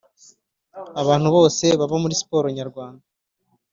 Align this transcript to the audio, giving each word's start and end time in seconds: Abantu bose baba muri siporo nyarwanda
Abantu 1.01 1.27
bose 1.35 1.65
baba 1.79 1.97
muri 2.03 2.19
siporo 2.21 2.47
nyarwanda 2.57 3.03